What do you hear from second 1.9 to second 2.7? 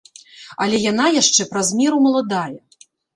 маладая.